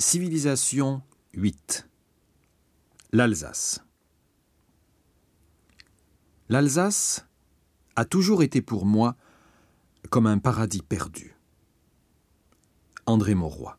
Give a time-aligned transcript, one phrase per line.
[0.00, 1.02] Civilisation
[1.34, 1.88] 8
[3.10, 3.80] L'Alsace
[6.48, 7.26] L'Alsace
[7.96, 9.16] a toujours été pour moi
[10.08, 11.34] comme un paradis perdu.
[13.06, 13.76] André Mauroy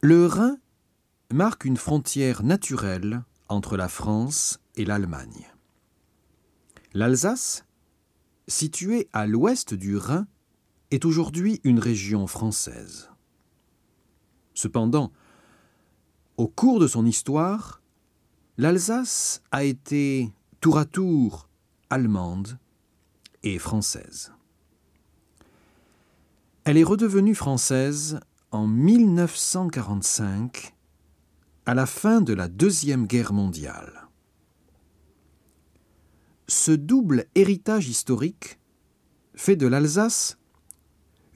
[0.00, 0.56] Le Rhin
[1.30, 5.46] marque une frontière naturelle entre la France et l'Allemagne.
[6.94, 7.66] L'Alsace,
[8.46, 10.26] située à l'ouest du Rhin,
[10.90, 13.10] est aujourd'hui une région française.
[14.58, 15.12] Cependant,
[16.36, 17.80] au cours de son histoire,
[18.56, 21.48] l'Alsace a été tour à tour
[21.90, 22.58] allemande
[23.44, 24.32] et française.
[26.64, 28.18] Elle est redevenue française
[28.50, 30.74] en 1945,
[31.64, 34.08] à la fin de la Deuxième Guerre mondiale.
[36.48, 38.58] Ce double héritage historique
[39.36, 40.36] fait de l'Alsace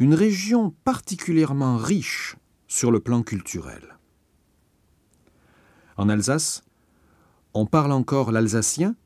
[0.00, 2.36] une région particulièrement riche
[2.72, 3.98] sur le plan culturel.
[5.98, 6.64] En Alsace,
[7.52, 8.96] on parle encore l'alsacien,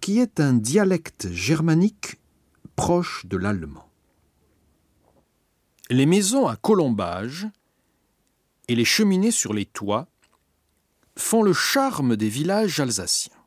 [0.00, 2.16] qui est un dialecte germanique
[2.74, 3.88] proche de l'allemand.
[5.90, 7.46] Les maisons à colombage
[8.66, 10.08] et les cheminées sur les toits
[11.16, 13.38] font le charme des villages alsaciens.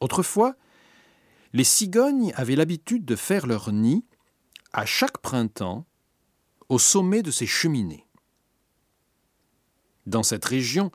[0.00, 0.56] Autrefois,
[1.52, 4.06] les cigognes avaient l'habitude de faire leur nid
[4.72, 5.84] à chaque printemps
[6.68, 8.06] au sommet de ces cheminées.
[10.06, 10.90] Dans cette région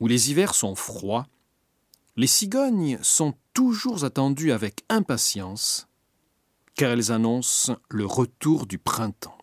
[0.00, 1.26] où les hivers sont froids,
[2.16, 5.88] les cigognes sont toujours attendues avec impatience,
[6.74, 9.38] car elles annoncent le retour du printemps.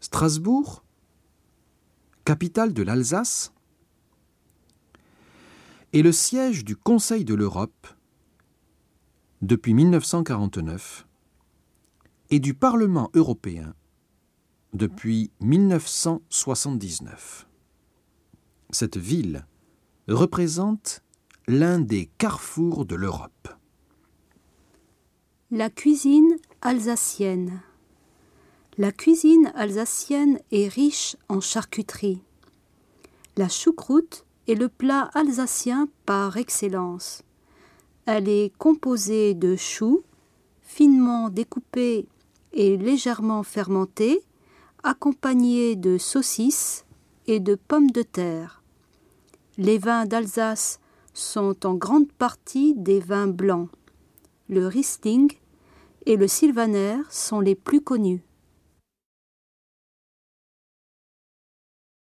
[0.00, 0.84] Strasbourg,
[2.24, 3.52] capitale de l'Alsace,
[5.92, 7.86] est le siège du Conseil de l'Europe
[9.40, 11.07] depuis 1949
[12.30, 13.74] et du Parlement européen
[14.74, 17.46] depuis 1979.
[18.70, 19.46] Cette ville
[20.08, 21.02] représente
[21.46, 23.48] l'un des carrefours de l'Europe.
[25.50, 27.62] La cuisine alsacienne.
[28.76, 32.22] La cuisine alsacienne est riche en charcuterie.
[33.38, 37.22] La choucroute est le plat alsacien par excellence.
[38.04, 40.02] Elle est composée de choux,
[40.60, 42.06] finement découpés
[42.58, 44.22] légèrement fermentés,
[44.82, 46.84] accompagnés de saucisses
[47.26, 48.62] et de pommes de terre.
[49.56, 50.80] Les vins d'Alsace
[51.14, 53.68] sont en grande partie des vins blancs.
[54.48, 55.32] Le Riesling
[56.06, 58.22] et le Sylvaner sont les plus connus.